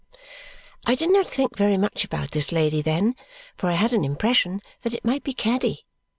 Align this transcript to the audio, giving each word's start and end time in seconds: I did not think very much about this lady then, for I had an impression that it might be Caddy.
I 0.83 0.95
did 0.95 1.11
not 1.11 1.27
think 1.27 1.55
very 1.55 1.77
much 1.77 2.03
about 2.03 2.31
this 2.31 2.51
lady 2.51 2.81
then, 2.81 3.15
for 3.55 3.69
I 3.69 3.73
had 3.73 3.93
an 3.93 4.03
impression 4.03 4.59
that 4.81 4.95
it 4.95 5.05
might 5.05 5.23
be 5.23 5.31
Caddy. 5.33 5.85